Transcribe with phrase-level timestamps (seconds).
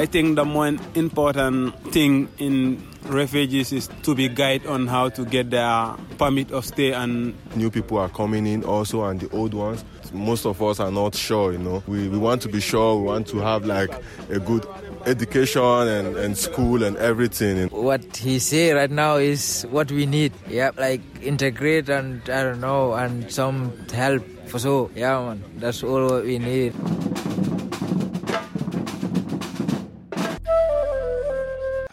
[0.00, 5.26] I think the more important thing in refugees is to be guided on how to
[5.26, 9.52] get their permit of stay and new people are coming in also and the old
[9.52, 9.84] ones.
[10.14, 11.82] Most of us are not sure you know.
[11.86, 13.90] We, we want to be sure we want to have like
[14.30, 14.66] a good
[15.04, 17.68] education and, and school and everything.
[17.68, 20.32] What he say right now is what we need.
[20.48, 24.24] Yeah like integrate and i don't know and some help.
[24.46, 26.72] For so yeah man that's all we need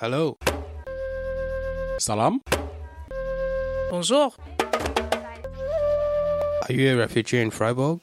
[0.07, 0.38] hello
[1.99, 2.39] Salam?
[3.91, 4.38] Bonjour.
[6.61, 7.99] Are you a refugee in Freiburg?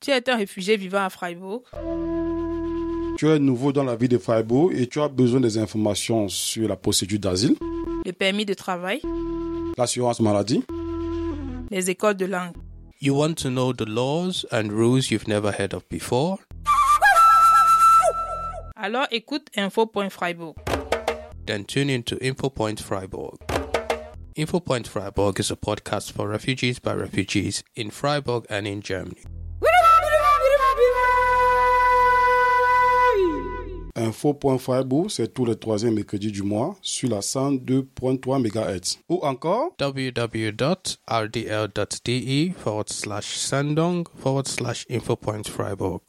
[0.00, 1.60] Tu es un réfugié vivant à Freiburg.
[3.18, 6.66] Tu es nouveau dans la ville de Freiburg et tu as besoin des informations sur
[6.68, 7.56] la procédure d'asile,
[8.06, 9.02] Le permis de travail,
[9.76, 10.64] l'assurance maladie.
[11.70, 12.54] les écoles de langue.
[13.02, 16.38] You want to know the laws and rules you've never heard of before?
[18.82, 20.56] Alors écoute info.freiburg.
[21.46, 23.38] Then tune in to InfoPoint Freiburg.
[24.36, 29.22] InfoPoint Freiburg is a podcast for refugees by refugees in Freiburg and in Germany.
[33.94, 38.98] Info.freiburg, c'est tous les troisièmes mercredis du mois sur la 102.3 MHz.
[39.08, 40.92] Ou encore www.rdl.de
[42.58, 46.00] forward slash sendung forward slash InfoPoint Freiburg.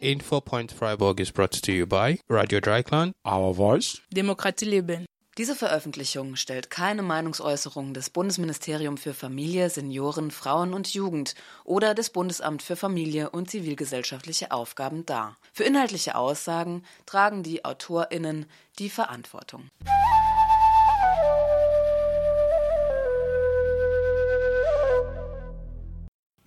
[0.00, 5.06] InfoPoint Freiburg is brought to you by Radio Dreikland, Our Voice, Demokratie leben.
[5.36, 11.34] Diese Veröffentlichung stellt keine Meinungsäußerung des Bundesministerium für Familie, Senioren, Frauen und Jugend
[11.64, 15.36] oder des Bundesamt für Familie und zivilgesellschaftliche Aufgaben dar.
[15.52, 18.46] Für inhaltliche Aussagen tragen die AutorInnen
[18.78, 19.70] die Verantwortung.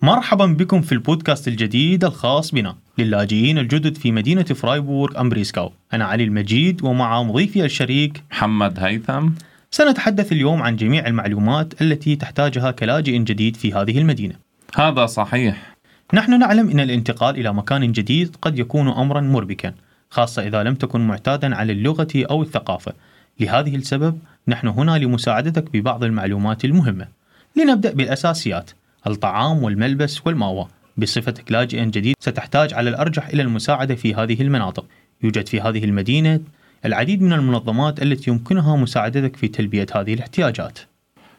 [0.02, 6.23] مرحبا بكم في البودكاست الجديد الخاص بنا للاجئين الجدد في مدينة فرايبورغ أمبريسكاو أنا علي
[6.23, 9.29] المجيد ومع مضيفي الشريك محمد هيثم.
[9.71, 14.35] سنتحدث اليوم عن جميع المعلومات التي تحتاجها كلاجئ جديد في هذه المدينة.
[14.75, 15.75] هذا صحيح.
[16.13, 19.73] نحن نعلم أن الانتقال إلى مكان جديد قد يكون أمرا مربكا
[20.09, 22.93] خاصة إذا لم تكن معتادا على اللغة أو الثقافة.
[23.39, 27.07] لهذه السبب نحن هنا لمساعدتك ببعض المعلومات المهمة.
[27.55, 28.71] لنبدأ بالأساسيات
[29.07, 30.67] الطعام والملبس والمأوى.
[30.97, 34.85] بصفتك لاجئ جديد ستحتاج على الأرجح إلى المساعدة في هذه المناطق.
[35.23, 36.39] يوجد في هذه المدينة
[36.85, 40.79] العديد من المنظمات التي يمكنها مساعدتك في تلبية هذه الاحتياجات.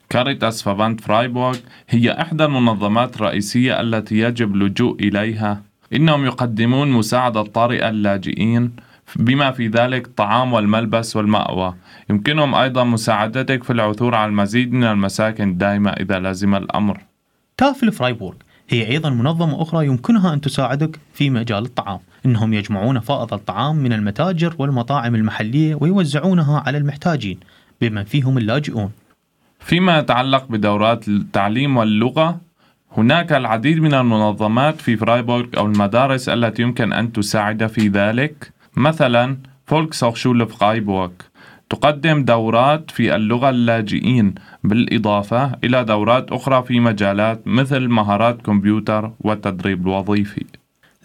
[0.08, 1.56] Caritasverband فرايبورغ
[1.88, 5.62] هي إحدى المنظمات الرئيسية التي يجب اللجوء إليها.
[5.92, 8.72] إنهم يقدمون مساعدة طارئة للاجئين
[9.16, 11.74] بما في ذلك الطعام والملبس والمأوى.
[12.10, 17.00] يمكنهم أيضا مساعدتك في العثور على المزيد من المساكن الدائمة إذا لزم الأمر.
[17.56, 18.36] Tafel فرايبورغ
[18.68, 23.92] هي أيضا منظمة أخرى يمكنها أن تساعدك في مجال الطعام إنهم يجمعون فائض الطعام من
[23.92, 27.38] المتاجر والمطاعم المحلية ويوزعونها على المحتاجين
[27.80, 28.90] بمن فيهم اللاجئون.
[29.60, 32.40] فيما يتعلق بدورات التعليم واللغة
[32.96, 38.52] هناك العديد من المنظمات في فرايبورغ أو المدارس التي يمكن أن تساعد في ذلك.
[38.76, 39.36] مثلا
[39.70, 41.10] Volkshochschule فرايبورغ.
[41.70, 49.88] تقدم دورات في اللغة اللاجئين بالإضافة إلى دورات أخرى في مجالات مثل مهارات كمبيوتر والتدريب
[49.88, 50.44] الوظيفي.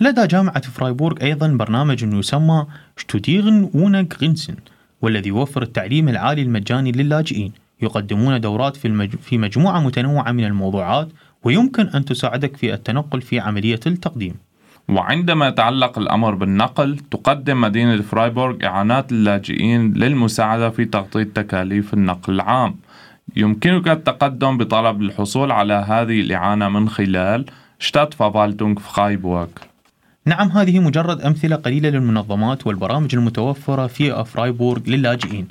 [0.02, 2.66] لدى جامعة فرايبورغ أيضا برنامج يسمى
[2.98, 4.56] Studieren ohne Grenzen
[5.02, 7.52] والذي يوفر التعليم العالي المجاني للاجئين.
[7.81, 9.16] يقدمون دورات في, المج...
[9.16, 11.09] في مجموعة متنوعة من الموضوعات
[11.44, 14.36] ويمكن أن تساعدك في التنقل في عملية التقديم.
[14.90, 22.76] وعندما يتعلق الأمر بالنقل تقدم مدينة فرايبورغ إعانات للاجئين للمساعدة في تغطية تكاليف النقل العام.
[23.36, 27.46] يمكنك التقدم بطلب الحصول على هذه الإعانة من خلال
[27.80, 29.48] Stadtverwaltung فرايبورغ
[30.26, 35.48] نعم هذه مجرد أمثلة قليلة للمنظمات والبرامج المتوفرة في فرايبورغ للاجئين.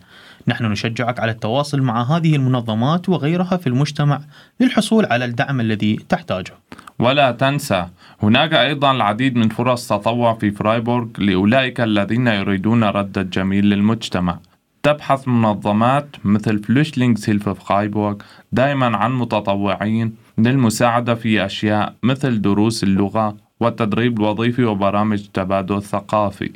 [0.49, 4.21] نحن نشجعك على التواصل مع هذه المنظمات وغيرها في المجتمع
[4.61, 6.55] للحصول على الدعم الذي تحتاجه.
[6.99, 7.87] ولا تنسى
[8.23, 14.39] هناك أيضا العديد من فرص تطوع في فرايبورغ لأولئك الذين يريدون رد الجميل للمجتمع.
[14.83, 18.17] تبحث منظمات مثل Flüchtlingshilfe فرايبورغ
[18.53, 26.51] دائما عن متطوعين للمساعدة في أشياء مثل دروس اللغة والتدريب الوظيفي وبرامج التبادل الثقافي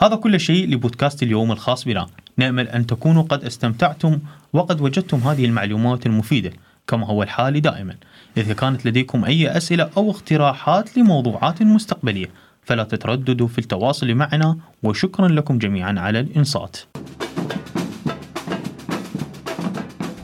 [0.00, 2.06] هذا كل شيء لبودكاست اليوم الخاص بنا.
[2.36, 4.18] نأمل أن تكونوا قد استمتعتم
[4.52, 6.52] وقد وجدتم هذه المعلومات المفيدة
[6.86, 7.96] كما هو الحال دائما
[8.36, 12.30] إذا كانت لديكم أي أسئلة أو اقتراحات لموضوعات مستقبلية
[12.62, 16.76] فلا تترددوا في التواصل معنا وشكرا لكم جميعا على الإنصات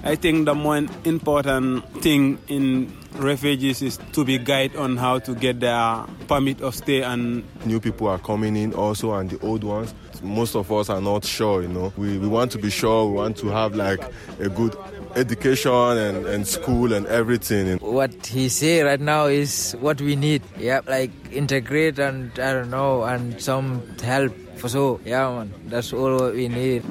[0.03, 5.35] I think the more important thing in refugees is to be guide on how to
[5.35, 9.63] get their permit of stay and New people are coming in also, and the old
[9.63, 9.95] ones.
[10.23, 11.93] Most of us are not sure, you know.
[11.97, 14.01] We, we want to be sure, we want to have like
[14.39, 14.77] a good
[15.17, 17.79] education and, and school and everything.
[17.79, 20.43] What he say right now is what we need.
[20.59, 25.01] Yeah, like integrate and I don't know and some help for sure.
[25.05, 26.85] Yeah, man, that's all what we need.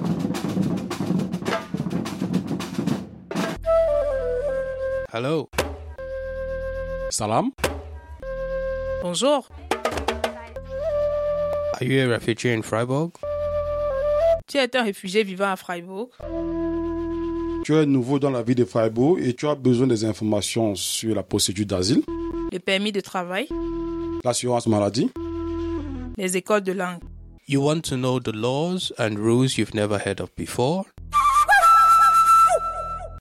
[5.12, 5.50] Hello.
[7.10, 7.54] Salam.
[9.02, 9.44] Bonjour.
[11.80, 13.12] Are you a refugee in Freiburg?
[14.48, 16.10] Tu es un réfugié vivant à Freiburg.
[17.64, 21.16] Tu es nouveau dans la ville de Freiburg et tu as besoin des informations sur
[21.16, 22.02] la procédure d'asile,
[22.52, 23.48] Le permis de travail.
[24.24, 25.10] l'assurance maladie,
[26.18, 27.02] Les écoles de langue.
[27.48, 30.86] You want to know the laws and rules you've never heard of before?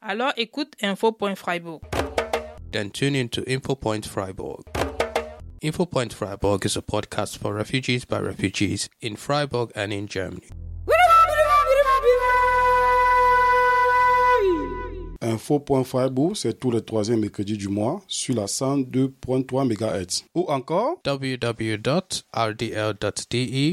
[0.02, 1.80] Alors écoute info.freiburg.
[2.72, 3.42] Then tune in to
[5.62, 6.28] InfoPoint Freiburg.
[6.48, 10.48] Freiburg is a podcast for refugees by refugees in Freiburg and in Germany.
[15.20, 20.24] Info.freiburg, c'est tous les troisièmes mercredis du mois sur la 102.3 MHz.
[20.34, 22.18] Ou encore, www.rdl.de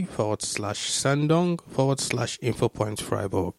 [0.10, 3.54] forward slash sendung forward slash InfoPoint Freiburg.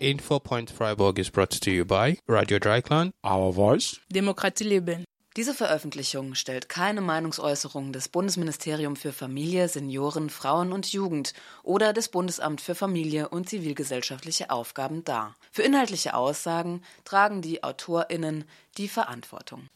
[0.00, 5.04] InfoPoint Freiburg is brought to you by Radio Dreikland, Our Voice, Demokratie leben.
[5.38, 11.32] Diese Veröffentlichung stellt keine Meinungsäußerung des Bundesministerium für Familie, Senioren, Frauen und Jugend
[11.62, 15.36] oder des Bundesamt für Familie und zivilgesellschaftliche Aufgaben dar.
[15.52, 18.46] Für inhaltliche Aussagen tragen die AutorInnen
[18.78, 19.68] die Verantwortung.